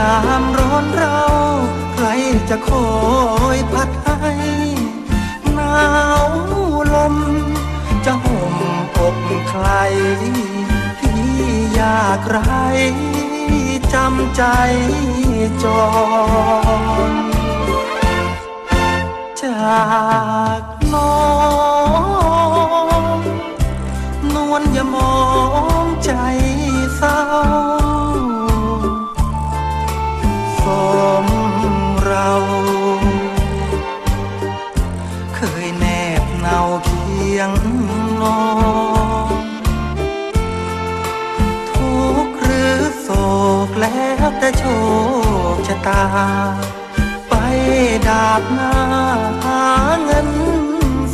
[0.00, 1.22] ายามร้อนเรา
[1.92, 2.06] ใคร
[2.50, 2.88] จะคอ
[3.56, 4.32] ยพัดให้
[5.54, 5.80] หนา
[6.28, 6.30] ว
[6.94, 7.16] ลม
[8.04, 8.54] จะห่ม
[8.98, 9.16] อก
[9.48, 9.66] ใคร
[10.98, 11.22] พี่
[11.74, 12.40] อยากไร
[13.94, 14.42] จำใจ
[15.64, 15.86] จอ
[17.08, 17.10] ง
[19.42, 19.80] จา
[20.60, 20.62] ก
[20.92, 21.12] น้อ
[21.78, 21.79] ง
[44.40, 44.64] แต่โช
[45.54, 46.04] คชะตา
[47.28, 47.34] ไป
[48.06, 48.74] ดาบหน้า
[49.44, 49.62] หา
[50.04, 50.30] เงิน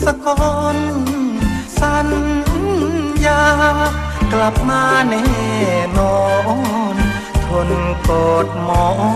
[0.03, 0.77] สะกอน
[1.81, 2.09] สัญ
[3.27, 3.45] ญา
[4.33, 5.27] กลับมาแน่
[5.99, 6.17] นอ
[6.95, 6.97] น
[7.47, 7.71] ทน
[8.09, 8.11] ก
[8.45, 8.89] ดหมอ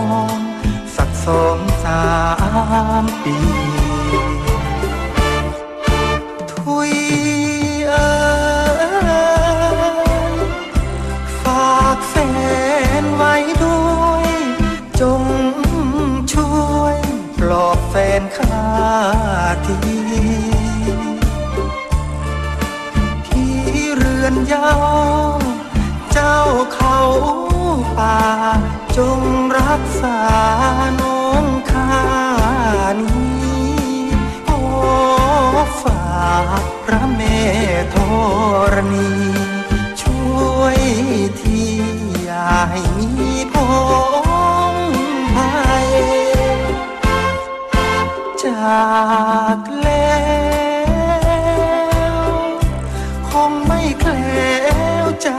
[53.99, 54.55] แคล้
[55.03, 55.29] วใจ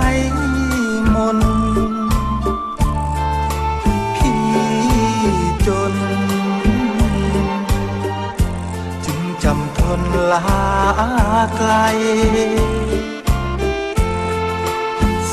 [1.15, 1.39] มน
[4.17, 4.43] พี่
[5.67, 5.95] จน
[9.05, 10.01] จึงจำทน
[10.33, 10.47] ลา
[11.57, 11.73] ไกล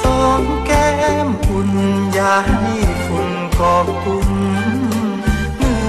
[0.01, 0.89] สองแก้
[1.27, 1.71] มอุ่น
[2.17, 2.63] ยาให้
[3.03, 3.29] ฝุ่น
[3.59, 4.29] กอบกุ่ม
[5.57, 5.79] เนื้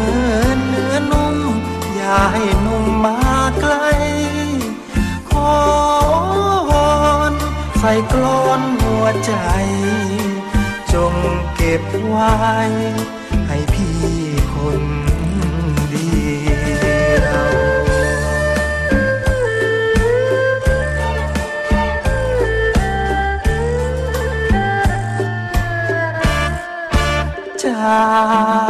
[0.42, 1.36] อเนื้อนุ่ม
[1.98, 2.44] ยาให้
[7.82, 9.32] ใส่กลอนหัวใจ
[10.92, 11.14] จง
[11.56, 12.34] เก็บไว้
[13.46, 14.00] ให้พี่
[14.52, 14.82] คน
[15.90, 16.10] เดี
[17.24, 17.50] ยว
[27.62, 27.94] จา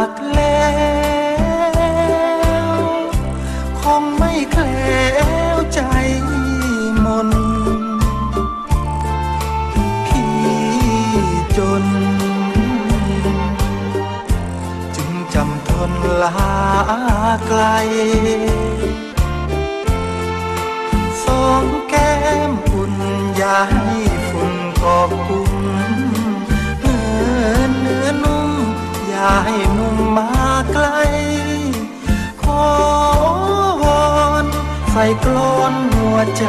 [36.37, 36.45] ใจ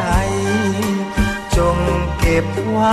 [1.57, 1.79] จง
[2.19, 2.93] เก็บไว้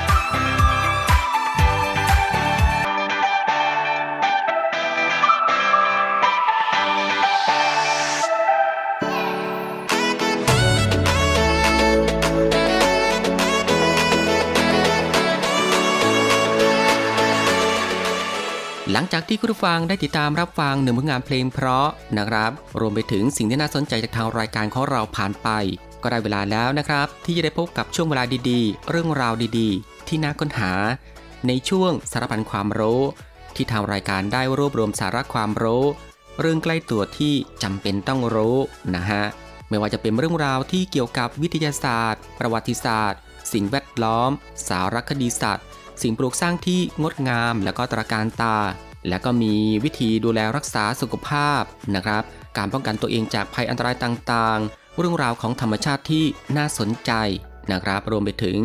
[18.91, 25.49] หลังจากที่คุณผู้ฟังได้ติดตามรับฟังหนึ่งผลงานเพลงเพราะนะครับ รวมไปถึงสิ่งที่น่าสนใจจากทางรายการของเราผ่านไป
[26.03, 30.71] ก็ได้เวลาแล้วนะครับ ที่จะได้พบกับช่วงเวลาดีๆ เรื่องราวดีๆ ที่น่าค้นหา
[31.47, 33.01] ในช่วงสารพันความรู้
[33.55, 35.83] ที่ทางรายการได้รวบรวมสาระความรู้
[36.39, 37.33] เรื่องใกล้ตัวที่
[37.63, 38.57] จำเป็นต้องรู้
[38.95, 39.23] นะฮะ
[39.69, 43.19] ไม่ว่าจะเป็นเรื่องราวที่เกี่ยวกับวิทยาศาสตร์ ประวัติศาสตร์
[43.53, 44.31] สิ่งแวดล้อม
[44.67, 45.65] สารคดีสัตว์
[46.01, 48.57] สิ่งปลูกสร้างที่งดงามและก็ตระการตา
[49.09, 49.53] และก็มี
[49.83, 51.61] วิธีดูแลรักษาสุขภาพ
[51.95, 52.23] นะครับ
[52.57, 56.25] การป้องกันตัวเองจากภัยอันตรายต่างๆ เรื่องราวของธรรมชาติที่
[56.57, 57.11] น่าสนใจ
[57.71, 58.57] นะครับ รวมไปถึง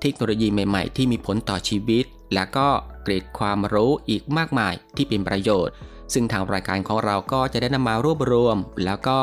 [0.00, 2.04] เทคโนโลยีใหม่ๆ ที่มีผลต่อชีวิต
[2.34, 2.68] และก็
[3.02, 5.74] เกร็ดความรู้อีกมากมายที่เป็นประโยชน์
[6.12, 9.18] ซึ่งทางรายการของเราก็จะได้นำมารวบรวม แล้วก็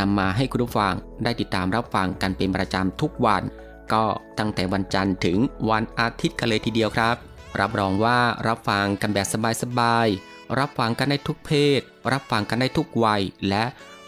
[0.00, 3.42] นำมาให้คุณผู้ฟังได้ติดตามรับฟังกันเป็นประจำทุกวัน
[3.92, 4.04] ก็
[4.38, 5.38] ตั้งแต่วันจันทร์ถึง
[5.70, 7.16] วันอาทิตย์กันเลยทีเดียวครับ
[7.60, 9.26] รับรองว่ารับฟังกันแบบ
[9.62, 11.80] สบายๆ รับฟังกันได้ทุกเพศ
[12.12, 13.64] รับฟังกันได้ทุกวัย และ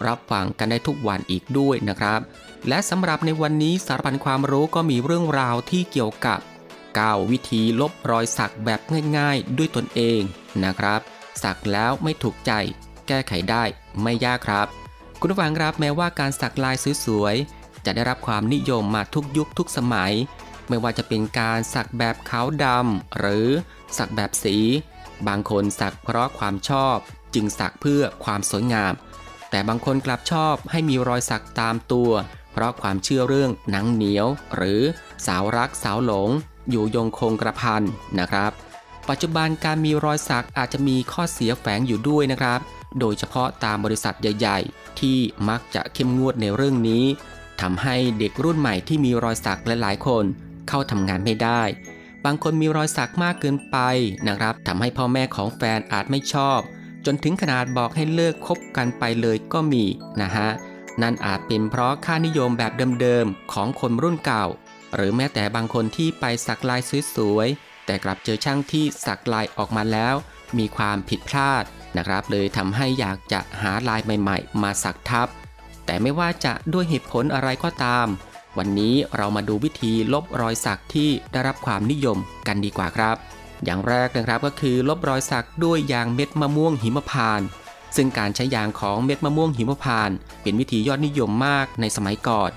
[0.07, 2.19] รับฟังกันได้ทุกวันอีกด้วยนะครับ
[2.67, 6.39] และสำหรับในวันนี้สารพันความรู้ก็มีเรื่องราวที่เกี่ยวกับ
[6.85, 8.79] 9วิธีลบรอยสักแบบ
[9.17, 10.21] ง่ายๆ ด้วยตนเอง
[10.63, 10.99] นะครับ
[11.43, 12.51] สักแล้วไม่ถูกใจ
[13.07, 13.63] แก้ไขได้
[14.01, 14.67] ไม่ยากครับ
[15.19, 20.13] คุณผู้ฟังครับแม้ว่าการสักลายสวยๆ จะได้รับความนิยมมาทุกยุคทุกสมัย
[20.67, 23.47] ไม่ว่าจะเป็นการสักแบบขาวดำหรือ
[23.97, 24.57] สักแบบสี
[25.27, 26.97] บางคนสักเพราะความชอบ
[27.33, 28.93] จึงสักเพื่อความสวยงาม
[29.49, 32.11] แต่บางคนกลับชอบให้มีรอยสักตามตัว
[32.53, 34.81] เพราะความเชื่อเรื่องหนังเหนียว หรือ
[35.25, 36.29] สาวรักสาวหลง
[36.69, 37.83] อยู่ยงคงกระพัน
[38.19, 38.51] นะครับ
[39.09, 42.59] ปัจจุบันการมีรอยสักอาจจะมีข้อเสียแฝงอยู่ด้วยนะครับ
[42.99, 45.17] โดยเฉพาะตามบริษัทใหญ่ ๆ ที่
[45.49, 47.03] มักจะเข้มงวดในเรื่องนี้
[47.61, 50.25] ทำให้เด็กรุ่นใหม่ที่มีรอยสักหลายๆ คน
[50.67, 51.61] เข้าทำงานไม่ได้
[52.25, 53.77] บางคนมีรอยสักมากเกินไป
[54.27, 56.59] นะครับทำให้พ่อแม่ของแฟนอาจไม่ชอบ
[57.05, 59.83] จนถึงขนาดบอกให้เลิกคบกันไปเลยก็มี
[60.21, 60.49] นะฮะ
[61.01, 64.45] นั่นอาจเป็นเพราะค่านิยมแบบเดิมๆของคนรุ่นเก่า
[64.95, 66.81] หรือแม้แต่บางคนที่ไปสักลาย
[67.15, 70.15] สวยๆแต่กลับเจอช่างที่สักลายออกมาแล้ว
[70.57, 71.63] มีความผิดพลาด
[71.97, 75.27] นะครับ เลยทำให้อยากจะหาลายใหม่ ๆ มาสักทับ
[75.85, 78.07] แต่ไม่ว่าจะด้วยเหตุผลอะไรก็ตาม
[78.57, 83.17] วันนี้เรามาดูวิธีลบรอยสักที่ได้รับความนิยมกันดีกว่าครับ
[83.63, 87.47] อย่างแรกนะครับก็คือลบรอยสักด้วยยางเม็ดมะม่วงหิมพานต์
[87.95, 92.51] ซึ่งการใช้ยางของเม็ดมะม่วงหิมพานต์เป็นวิธียอดนิยมมากในสมัยก่อน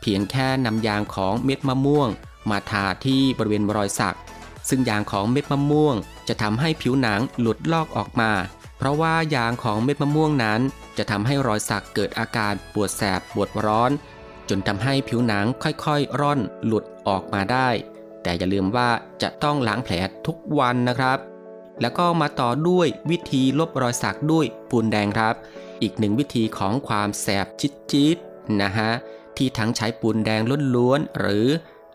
[0.00, 2.08] เพียงแค่นำยางของเม็ดมะม่วง
[2.50, 4.18] มาทาที่บริเวณรอยสัก
[4.68, 5.96] ซึ่งยางของเม็ดมะม่วง
[6.28, 8.30] จะทำให้ผิวหนังหลุดลอกออกมา
[8.80, 10.60] เพราะว่ายางของเม็ดมะม่วงนั้น
[10.98, 13.90] จะทำให้รอยสักเกิดอาการปวดแสบปวดร้อน
[14.48, 17.68] จนทำให้ผิวหนังค่อยๆ ร่อนหลุดออกมาได้
[18.22, 18.90] แต่อย่าลืมว่า
[19.22, 19.94] จะต้องล้างแผล
[20.26, 21.18] ทุกวันนะครับ
[21.80, 25.34] แล้วก็มาต่อด้วยวิธีลบรอยสักด้วยปูนแดงครับ
[25.82, 28.90] อีกหนึ่งวิธีของความแสบจิดๆนะฮะ
[29.36, 30.40] ที่ทั้งใช้ปูนแดง
[30.76, 31.46] ล้วนๆหรือ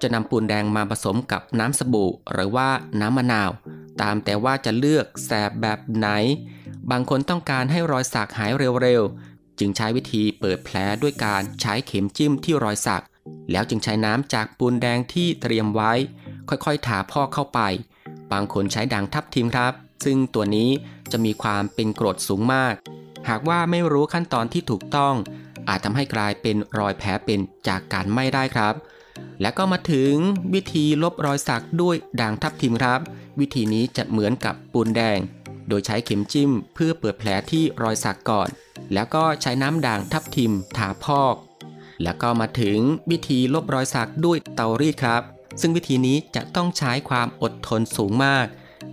[0.01, 2.69] จะนำปูนแดงมาผสมกับน้ำสบู่ หรือว่า
[3.01, 3.51] น้ำมะนาว
[4.01, 6.07] ตามแต่ว่าจะเลือกแสบแบบไหน
[6.91, 8.51] บางคนต้องการให้รอยสักหาย
[8.81, 13.03] เร็วๆ จึงใช้วิธีเปิดแผลด้วยการใช้เข็มจิ้มที่รอยสัก
[13.51, 15.93] แล้วจึงใช้น้ำจากปูนแดงที่เตรียมไว้
[16.49, 17.59] ค่อยๆ ถาพอกเข้าไป
[18.31, 19.73] บางคนใช้ด่างทับทิมครับ
[20.05, 20.69] ซึ่งตัวนี้
[21.11, 22.73] จะมีความเป็นกรดสูงมาก
[23.29, 25.15] หากว่าไม่รู้ขั้นตอนที่ถูกต้อง
[25.67, 28.75] อาจทำให้กลายเป็นรอยแผลเป็นจากการไม้ได้ครับ
[29.41, 30.13] แล้วก็มาถึง
[30.53, 32.99] วิธีลบรอยสักด้วยด่างทับทิมครับ
[33.39, 35.19] วิธีนี้จะเหมือนกับปูนแดง
[35.67, 38.49] โดยใช้เข็มจิ้มเพื่อเปิดแผลที่รอยสักก่อน
[38.93, 41.35] แล้วก็ใช้น้ำด่างทับทิมทาพอก
[42.03, 42.77] แล้วก็มาถึง
[43.11, 45.21] วิธีลบรอยสักด้วยเตารีดครับ
[45.61, 48.47] ซึ่งวิธีนี้จะต้องใช้ความอดทนสูงมาก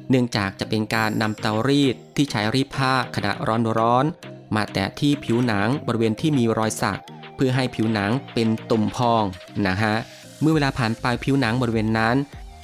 [0.09, 3.33] เนื่องจากจะเป็นการนำเตารีดที่ใช้รีดผ้าขณะ
[3.79, 7.01] ร้อนๆมาแตะที่ผิวหนังบริเวณที่มีรอยสัก
[7.35, 9.25] เพื่อให้ผิวหนังเป็นตุ่มพอง
[9.67, 9.95] นะฮะ
[10.41, 12.17] เมื่อเวลาผ่านไปผิวหนังบริเวณนั้น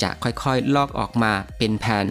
[0.03, 2.07] จะค่อยๆ ลอกออกมาเป็นแผ่น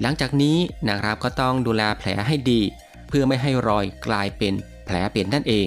[0.00, 2.60] หลังจากนี้นะครับก็ต้องดูแลแผลให้ดี
[3.08, 5.54] เพื่อไม่ให้รอยกลายเป็นแผลเป็นนั่นเอ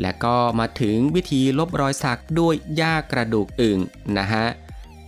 [0.00, 3.78] และก็มาถึงวิธีลบรอยสักด้วยหญ้ากระดูกอึ่ง
[4.18, 4.46] นะฮะ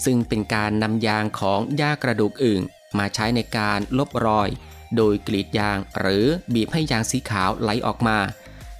[0.04, 2.60] ซึ่งเป็นการนำยางของหญ้ากระดูกอึ่ง
[2.98, 4.48] มาใช้ในการลบรอย
[4.96, 6.24] โดยกรีดยางหรือ
[6.54, 8.18] บีบให้ยางสีขาวไหลออกมา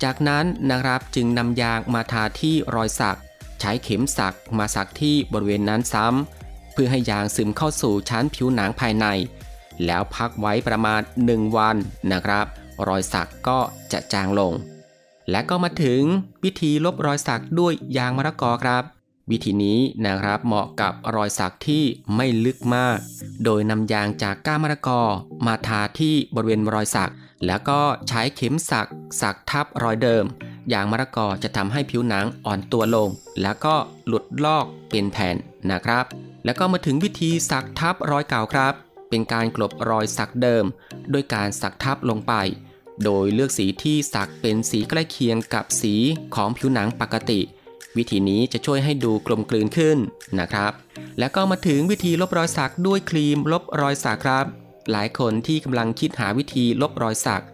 [0.02, 3.18] จากนั้นนะครับจึงนำยางมาทาที่รอยสัก
[3.61, 9.06] ใช้เข็มสักมาสักที่บริเวณนั้นซ้ำเพื่อให้ยางซึมเข้าสู่ชั้นผิวหนังภายใน
[9.87, 11.76] แล้วพักไว้ประมาณ 1 วัน
[12.12, 12.46] นะครับ
[12.88, 13.58] รอยสักก็
[13.92, 14.52] จะจางลง
[15.30, 16.02] และก็มาถึง
[16.44, 18.84] วิธีลบรอยสักด้วยยางมะละกอครับ
[19.30, 21.84] วิธีนี้นะครับเหมาะกับรอยสักที่
[22.16, 22.96] ไม่ลึกมาก
[23.44, 25.00] โดยนำยางจากก้ามะละกอ
[25.46, 27.12] มาทาที่บริเวณรอยสัก
[27.46, 28.88] แล้วก็ใช้เข็มสัก
[29.20, 30.25] สักทับรอยเดิม
[30.72, 33.08] ยางมะละกอจะทำให้ผิวหนังอ่อนตัวลง
[33.42, 33.75] แล้วก็
[34.06, 35.37] หลุดลอกเป็นแผ่น
[35.70, 36.04] นะครับ
[36.44, 38.75] แล้วก็มาถึงวิธีสักทับรอยเก่าครับ
[39.10, 40.64] เป็นการกลบรอยสักเดิม
[41.12, 42.34] ด้วยการสักทับลงไป
[43.04, 45.94] โดยเลือกสีที่สักเป็นสีใกล้เคียงกับสี
[46.34, 47.40] ของผิวหนังปกติ
[47.96, 49.98] วิธีนี้จะช่วยให้ดูกลมกลืนขึ้น
[50.40, 50.72] นะครับ
[51.18, 54.46] แล้วก็มาถึงวิธีลบรอยสักด้วยครีมลบรอยสักครับ
[54.90, 57.44] หลายคนที่กำลังคิดหาวิธีลบรอยสัก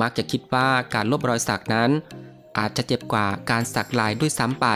[0.00, 1.90] มักจะคิดว่าการลบรอยสักนั้น
[2.58, 4.66] อาจจะเจ็บกว่าการสักลายด้วยซ้ำไป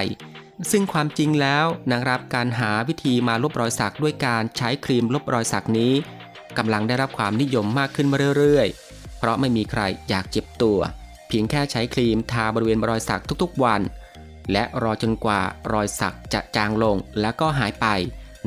[0.71, 5.93] ซึ่งความจริงแล้วนะครับการหาวิธีมาลบรอยสักด้วยการใช้ครีมลบรอยสักนี้
[6.59, 10.79] กำลังได้รับความนิยมมากขึ้นมาเรื่อยๆ เพราะไม่มีใครอยากเจ็บตัว
[11.29, 13.81] เพียงแค่ใช้ครีมทาบริเวณรอยสักทุกๆวัน
[14.53, 15.41] และรอจนกว่า
[15.73, 17.87] รอยสักจะจางลงแล้วก็หายไป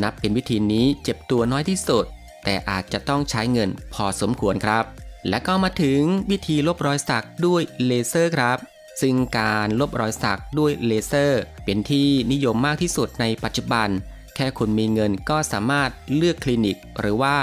[0.04, 2.06] นับเป็นวิธีนี้เจ็บตัวน้อยที่สุด
[2.44, 4.84] แต่อาจจะต้องใช้เงินพอสมควรครับ
[5.30, 8.58] และก็มาถึงวิธีลบรอยสักด้วยเลเซอร์ครับ
[9.02, 13.90] ซึ่งการลบรอยสักด้วยเลเซอร์ เป็นที่นิยมมากที่สุดในปัจจุบัน
[14.36, 17.38] แค่คุณมีเงินก็สามารถเลือกคลินิก หรือว่า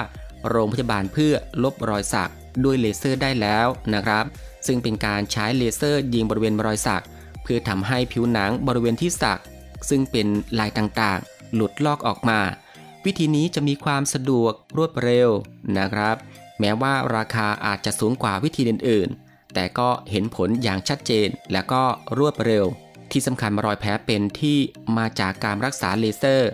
[0.48, 2.32] โรงพยาบาลเพื่อลบรอยสัก
[2.64, 4.24] ด้วยเลเซอร์ได้แล้วนะครับ
[4.66, 7.04] ซึ่งเป็นการใช้เลเซอร์ยิงบริเวณรอยสัก
[7.42, 9.40] เพื่อทำให้ผิวหนังบริเวณที่สัก
[9.88, 10.26] ซึ่งเป็น
[10.58, 12.40] ลายต่างๆ หลุดลอกออกมา
[13.04, 15.28] วิธีนี้จะมีความสะดวกรวดเร็ว
[15.78, 16.16] นะครับ
[16.60, 21.82] แม้ว่าราคาอาจจะสูงกว่าวิธีอื่นๆ แต่ก็เห็นผลอย่างชัดเจนและก็
[22.18, 22.64] รวดเร็ว
[23.10, 24.58] ที่สำคัญรอยแผลเป็นที่
[24.96, 26.50] มาจากการรักษาเลเซอร์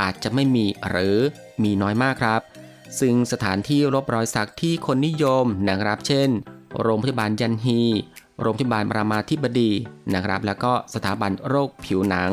[0.00, 1.16] อาจจะไม่มีหรือ
[1.62, 2.40] มีน้อยมากครับ
[3.00, 6.30] ซึ่งสถานที่ลบรอยสักที่คนนิยมนะครับ เช่น
[6.82, 7.80] โรงพยาบาลยันฮี
[8.40, 9.70] โรงพยาบาลรามาธิบดี
[10.14, 12.30] นะครับ แล้วก็สถาบันโรคผิวหนัง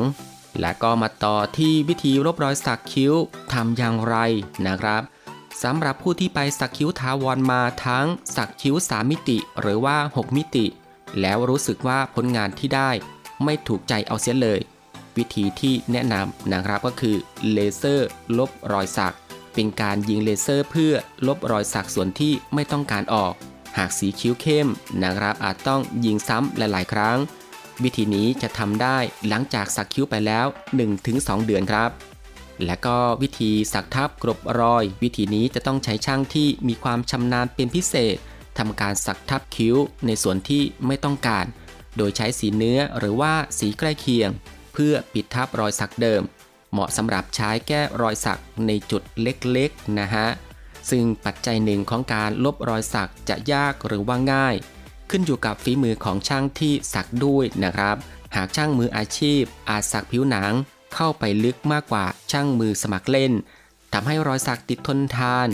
[0.60, 3.14] และก็มาต่อที่วิธีลบรอยสักคิ้ว
[3.54, 4.16] ทำอย่างไร
[4.68, 5.02] นะครับ
[5.64, 10.66] สำหรับผู้ที่ไปสักคิ้วทาวรมาทั้งสักคิ้ว 3 มิติ หรือว่า 6 มิติ
[11.22, 12.90] แล้วรู้สึกว่าผลงานที่ได้
[13.44, 14.60] ไม่ถูกใจเอาเสียเลย
[15.18, 17.16] วิธีที่แนะนำนะครับก็คือ
[17.52, 19.16] เลเซอร์ลบรอยสัก
[19.54, 20.94] เป็นการยิงเลเซอร์เพื่อ
[21.28, 23.34] ลบรอยสักส่วนที่ไม่ต้องการออก
[23.78, 24.68] หากสีคิ้วเข้ม
[25.04, 27.18] นะครับอาจต้องยิงซ้ำหลาย ๆ ครั้ง
[27.84, 30.46] วิธีนี้จะทำได้หลังจากสักคิ้วไปแล้ว
[30.96, 31.90] 1-2 เดือนครับ
[32.66, 38.16] และก็วิธีสักทับกรบรอย วิธีนี้จะต้องใช้ช่างที่มีความชำนาญเป็นพิเศษ
[38.58, 41.46] ทำการสักทับคิ้วในส่วนที่ไม่ต้องการ
[41.98, 44.30] โดยใช้สีเนื้อหรือว่าสีใกล้เคียง
[44.74, 46.22] เพื่อปิดทับรอยสักเดิม
[46.72, 50.28] เหมาะสำหรับใช้แก้รอยสักในจุดเล็กๆนะฮะ
[50.90, 54.56] ซึ่งปัจจัยหนึ่งของการลบรอยสักจะยากหรือว่าง่าย
[55.10, 57.96] ขึ้นอยู่กับฝีมือของช่างที่สักด้วยนะครับ
[58.36, 60.54] หากช่างมืออาชีพ อาจสักผิวหนัง
[60.96, 63.32] เข้าไปลึกมากกว่าช่างมือสมัครเล่น
[63.94, 65.48] ทำให้รอยสักติดทนทาน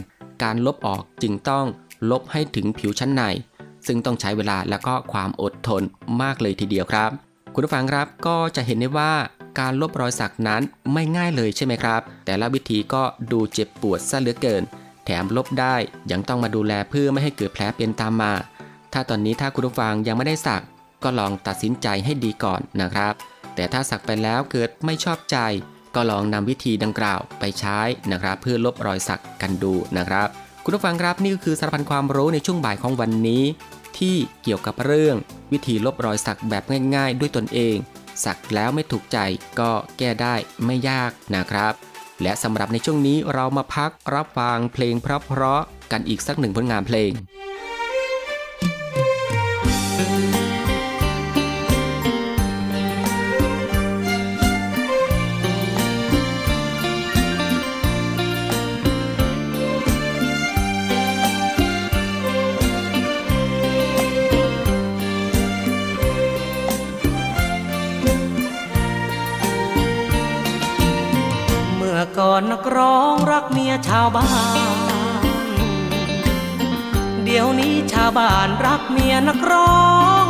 [0.44, 1.66] การลบออกจึงต้อง
[2.12, 3.24] ลบให้ถึงผิวชั้นใน
[3.88, 5.82] ซึ่งต้องใช้เวลาและก็ความอดทน
[6.22, 7.12] มากเลยทีเดียวครับ
[7.54, 9.14] คุณผู้ฟังครับก็จะเห็นได้ว่า
[9.60, 10.62] การลบรอยสักนั้น
[10.93, 14.63] ไม่ง่ายเลยใช่ไหมครับ แต่ละวิธีก็ดูเจ็บปวดซะเหลือเกิน
[15.06, 15.76] แถมลบได้
[16.12, 18.34] ยังต้องมาดูแลเพื่อไม่ให้เกิดแผลเป็นตามมา
[18.93, 20.63] ถ้าตอนนี้ถ้าคุณผู้ฟังยังไม่ได้สัก
[21.04, 23.13] ก็ลองตัดสินใจให้ดีก่อนนะครับ
[23.56, 25.38] แต่ถ้าสักไปแล้วเกิดไม่ชอบใจ
[25.96, 27.80] ก็ลองนำวิธีดังกล่าวไปใช้
[28.12, 30.28] นะครับ เพื่อลบรอยสักกันดูนะครับ
[30.63, 33.43] คุณผู้ฟังครับนี่ก็คือสารพันความรู้ในช่วงบ่ายของวันนี้
[33.98, 35.15] ที่เกี่ยวกับเรื่อง
[35.52, 36.63] วิธีลบรอยสักแบบ
[36.96, 37.76] ง่าย ๆ ด้วยตนเอง
[38.26, 39.18] สักแล้วไม่ถูกใจ
[39.60, 41.74] ก็แก้ได้ไม่ยากนะครับ
[42.22, 47.12] และสำหรับในช่วงนี้เรามาพักรับฟังเพลงเพราะๆกันอีกสักหนึ่งผลงานเพลง
[78.18, 79.82] บ้านรักเมียนักร้อ
[80.24, 80.26] ง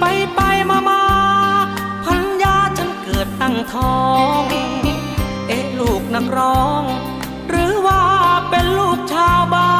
[0.00, 1.02] ไปไปมามา
[2.04, 3.98] พันยาฉันเกิดตั้งท้อ
[4.40, 4.42] ง
[5.48, 6.82] เอ๊ะลูกนักร้อง
[7.48, 8.02] หรือว่า
[8.50, 9.74] เป็นลูกชาวบ้า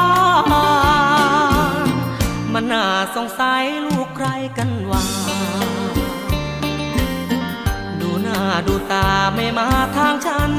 [1.77, 1.85] น
[2.53, 5.03] มันน่าสงสัยลูกใครกันว่า
[8.01, 10.53] ดูหน้าดูตาไม่มาทางฉัน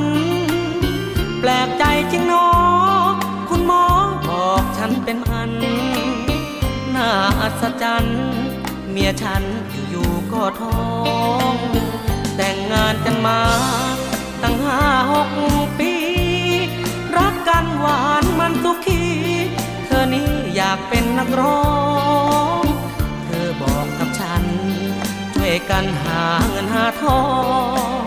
[1.39, 1.83] แปลกใจ
[7.61, 8.19] ศจรรย์
[8.91, 9.43] เมียฉัน
[9.89, 10.81] อยู่ๆก็ท้อ
[11.51, 11.55] ง
[12.35, 13.41] แต่งงานกันมา
[14.43, 15.29] ตั้งห้าหก
[15.79, 15.93] ปี
[17.17, 19.03] รักกันหวานมันสุขี
[19.85, 21.63] เธอนี้อยากเป็นนักร้อ
[22.61, 22.63] ง
[23.25, 24.43] เธอบอกกับฉัน
[25.33, 27.23] ช่วยกันหาเงินหาทอ
[28.01, 28.03] ง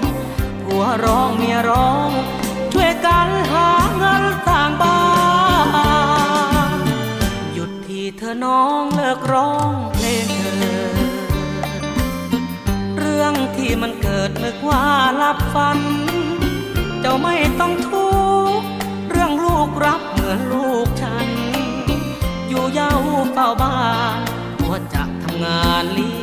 [0.65, 2.11] ผัวร้องเมียร้อง
[2.73, 5.20] ช่วยกันหาเงินสร้างบ้าน
[8.23, 10.91] เธอน้องเลิกร้องเพลงเธอ
[12.99, 14.85] เรื่องที่มันเกิดนึกว่า
[15.17, 15.79] หลับฝัน
[17.01, 18.09] เจ้าไม่ต้องทุ
[18.59, 18.67] กข์
[19.11, 21.29] เรื่องลูกรับเหมือนลูกฉัน
[22.49, 22.93] อยู่เย้า
[23.33, 23.79] เฝ้าบ้า
[24.17, 24.19] น
[24.59, 26.20] หัวจะทำงานเลี้ย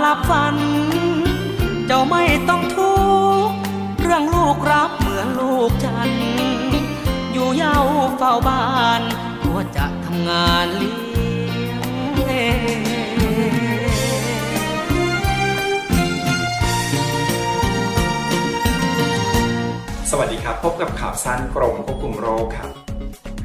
[0.00, 0.56] หลับฝัน
[1.86, 2.94] เจ้าไม่ต้องทุ
[3.48, 3.56] กข์
[4.00, 6.10] เรื่องลูกรับเหมือนลูกฉัน
[7.32, 7.78] อยู่เย้า
[8.18, 8.64] เฝ้าบ้า
[9.00, 9.02] น
[9.42, 10.94] หัวจะทำงานเลี้
[11.68, 11.82] ยง
[12.26, 12.32] เอ
[12.78, 12.80] ง
[20.10, 22.87] สวัสดีครับ พบกับข่าวสั้นกรมควบคุมโรคครับ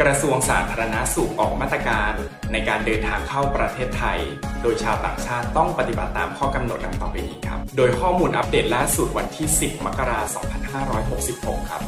[0.01, 2.13] กระทรวงสาธารณาสุขออกมาตรการ
[2.51, 4.19] ในการเดินทางเข้าประเทศไทย
[4.61, 11.19] โดยชาวต่างชาติต้องปฏิบัติตามข้อกำหนดดังต่อไปนี้ครับ โดยข้อมูลอัปเดตล่าสุดวันที่ 10 มกราคม
[11.61, 11.81] 2566 ครับ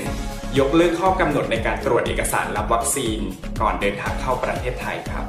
[0.00, 0.58] 1.
[0.58, 3.18] ยกเลิกข้อกำหนดในการตรวจเอกสารรับวัคซีน
[3.60, 5.24] ก่อนเดินทางเข้าประเทศไทยครับ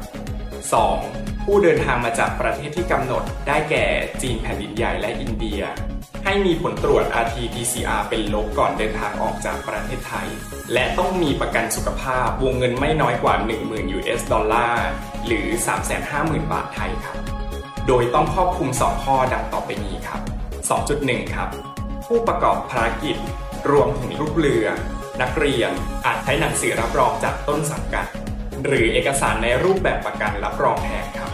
[0.71, 1.45] 2.
[1.45, 3.85] ผู้เดินทางมาจากประเทศที่กำหนดได้แก่
[4.21, 5.61] จีนแผ่นดินใหญ่และอินเดีย
[6.29, 10.27] ให้มีผลตรวจ RT-PCR เป็นลบก่อนเดินทางออกจากประเทศไทย
[10.73, 14.87] และต้องมีประกันสุขภาพวงเงินไม่น้อยกว่า 10,000 US ดอลลาร์
[15.25, 15.47] หรือ
[15.99, 17.17] 350,000 บาทไทยครับ
[17.87, 20.21] โดยต้องครอบคลุม 2 ข้อดังต่อไปนี้ครับ
[20.77, 21.49] 2.1 ครับ
[22.07, 23.15] ผู้ประกอบภารกิจ
[23.71, 24.65] รวมถึงลูกเรือ
[25.21, 25.71] นักเรียน
[26.05, 28.07] อาจใช้หนังสือรับรองจากต้นสังกัด
[28.65, 31.31] หรือเอกสารในรูปแบบประกันรับรองแทนครับ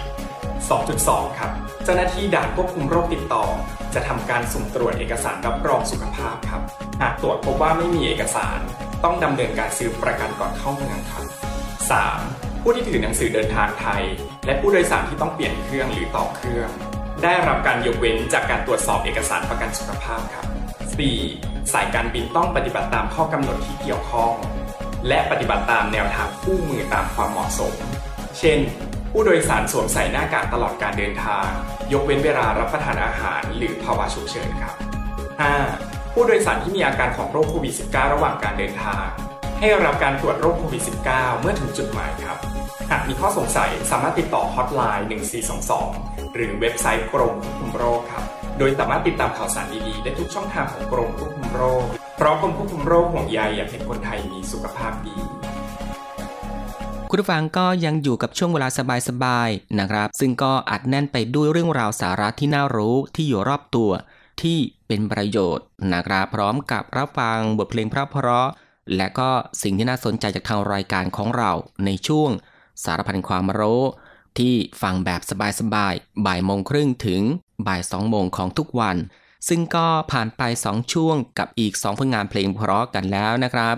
[0.68, 1.52] 2.2 ครับ
[1.86, 3.46] เจ้าหน้าที่ด่านควบคุมโรคติดต่อ
[3.94, 6.62] จะทำการสุ่มตรวจเอกสารรับรองสุขภาพครับ
[7.02, 8.60] หากตรวจพบว่าไม่มีเอกสาร
[9.04, 11.26] ต้องดำเนินการซื้อประกันก่อนเข้าเมืองครับ
[11.94, 12.62] 3.
[12.62, 14.04] ผู้ที่ถือหนังสือเดินทางไทย
[14.46, 16.70] และผู้โดยสารที่ต้องเปลี่ยนเครื่องหรือต่อเครื่อง
[17.24, 20.46] ได้รับการยกเว้นจากการตรวจสอบเอกสารประกันสุขภาพครับ
[21.10, 21.74] 4.
[21.74, 24.34] สายการบินต้องปฏิบัติตามข้อกำหนดที่เกี่ยวข้อง
[25.08, 27.74] และปฏิบัติตามแนวทางคู่มือตามความเหมาะสม
[28.40, 28.60] เช่น
[29.12, 31.48] ผู้โดยสารสวมใส่หน้ากากตลอดการเดินทาง
[31.92, 34.76] ยกเว้นเวลารับประทานอาหารหรือภาวะฉุกเฉินครับ
[35.44, 36.14] 5.
[36.14, 39.06] ผู้โดยสารที่มีอาการของโรคโควิด -19 ระหว่างการเดินทาง
[39.60, 42.38] ให้รับการตรวจโรคโควิด -19 เมื่อถึงจุดหมายครับ
[42.92, 45.08] หากมีข้อสงสัยสามารถติดต่อฮอตไลน์
[45.72, 48.24] 1422 หรือเว็บไซต์กรมควบคุมโรคครับ
[48.60, 51.86] โดยสามารถติดตามข่าวสารดีๆ ได้ทุกช่องทางของกรมควบคุมโรค
[52.18, 55.18] เพราะกรมควบคุมโรคห่วงใยอยากเห็นคนไทยมีสุขภาพดี
[57.14, 58.68] คุณผู้ฟังก็ยังอยู่กับช่วงเวลา
[59.10, 63.92] สบายๆนะครับ ซึ่งก็อัดแน่นไปด้วยเรื่องราวสาระที่น่ารู้ที่อยู่รอบตัว
[64.42, 67.96] ที่เป็นประโยชน์นะครับพร้อมกับรับฟังบทเพลงเพ
[68.28, 68.48] ราะ
[68.96, 69.30] และก็
[69.62, 71.52] สิ่งที่น่าสนใจจากทางรายการของเรา
[71.86, 72.30] ในช่วง
[72.84, 73.82] สารพันความรู้
[74.38, 75.22] ที่ฟังแบบ
[75.60, 77.22] สบายๆบ่ายโมงครึ่งถึง
[77.68, 78.98] บ่ายสองโมงของทุกวัน
[79.48, 83.78] ซึ่งก็ผ่านไป 2 ช่วงกับอีก 2 ผลงานเพลงเพราะกันแล้วนะครับ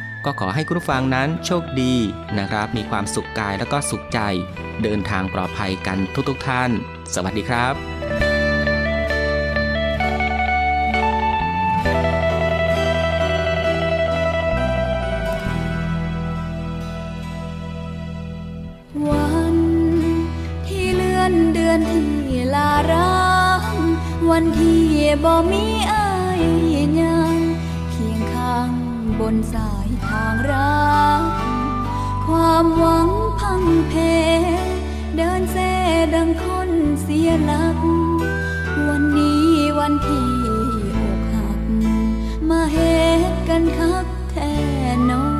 [0.25, 1.93] ก็ขอให้คุณผู้ฟังนั้นโชคดี
[2.39, 4.19] นะครับ มีความสุขกายแล้วก็สุขใจ
[4.83, 5.97] เดินทางปลอดภัยกัน
[6.29, 6.71] ทุกๆทท่าน
[7.13, 7.73] สวัสดีครับ
[19.09, 19.55] วัน
[20.67, 21.81] ที่เลื่อนเดือน
[22.27, 23.21] ที่ลาร้า
[23.73, 23.75] ง
[24.31, 24.83] วันที่
[25.23, 26.41] บ่มีอาย
[26.99, 27.35] ยัง
[27.91, 28.71] เคียงข้าง
[29.19, 29.80] บนสา
[30.11, 30.81] ทางรั
[31.19, 31.23] ก
[32.27, 33.93] ความหวังพังเพ
[35.15, 35.57] เดินเซ
[36.15, 36.69] ดังคน
[37.01, 37.77] เสียหลัก
[38.87, 39.45] วันนี้
[39.79, 40.31] วันที่
[40.95, 41.61] อกหัก
[42.49, 42.77] มาเห
[43.31, 44.51] ตุกันคักแท่
[45.09, 45.30] นอนวัน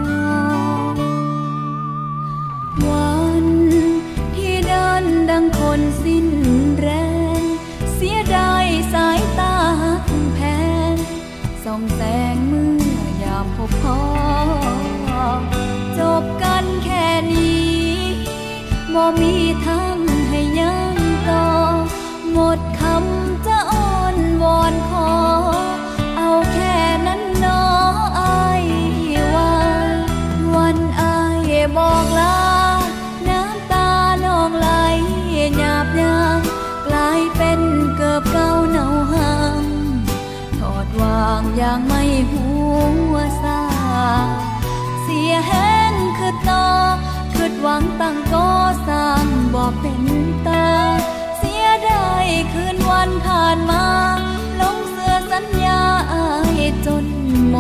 [18.96, 19.34] บ่มี
[19.66, 19.91] ทาง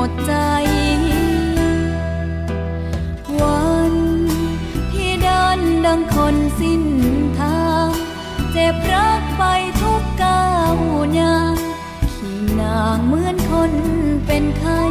[0.09, 0.33] ดใจ
[3.41, 3.93] วัน
[4.91, 6.83] ที่เดินดังคนสิ้น
[7.39, 7.89] ทาง
[8.51, 9.43] เจ็บรักไป
[9.81, 10.75] ทุกก้าว
[11.19, 11.55] ยาง
[12.13, 13.73] ขี่นางเหมือนคน
[14.25, 14.81] เป็นไข้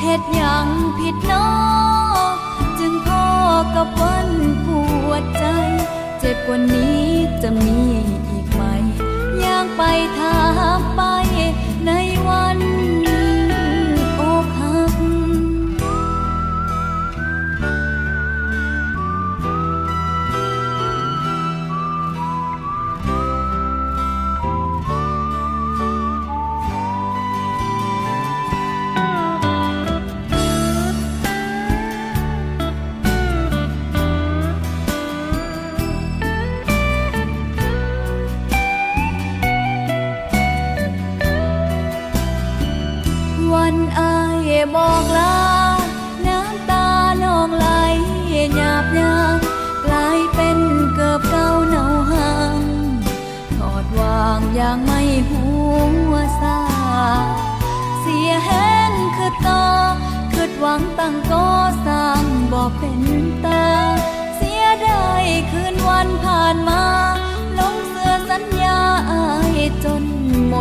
[0.00, 0.66] เหตุอย่าง
[0.98, 1.48] ผิดน้อ
[2.78, 3.26] จึงพ่อ
[3.76, 4.28] กับวัน
[4.64, 4.68] ป
[5.08, 5.44] วดใจ
[6.18, 7.04] เจ็บกว่านี้
[7.42, 7.80] จะมี
[8.30, 8.62] อีกไหม
[9.44, 9.82] ย่างไป
[10.18, 10.40] ถา
[10.78, 11.02] มไป
[11.86, 11.90] ใน
[12.26, 12.31] วัน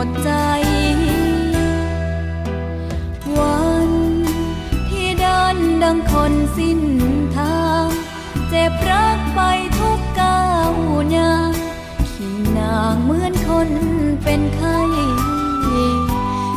[0.05, 0.31] ดใจ
[3.37, 3.89] วัน
[4.89, 6.81] ที่เดินดังคนสิ้น
[7.37, 7.87] ทาง
[8.49, 9.41] เจ็บรักไป
[9.79, 10.73] ทุกก้าว
[11.15, 11.53] ยาง
[12.11, 13.69] ขี่นางเหมือนคน
[14.23, 14.79] เป็นไข้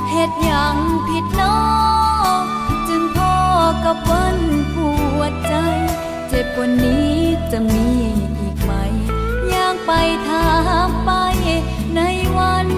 [0.09, 0.76] เหตุอย่าง
[1.09, 1.59] ผิดน้อ
[2.88, 3.37] จึงพอ
[3.85, 4.38] กับวัน
[4.74, 4.76] ป
[5.18, 5.54] วดใจ
[6.28, 7.14] เจ็บกว่านี้
[7.52, 7.88] จะมี
[8.38, 8.72] อีกไหม
[9.52, 9.92] ย่างไป
[10.28, 10.48] ถา
[10.87, 11.11] มไป
[11.96, 12.00] ใน
[12.37, 12.68] วัน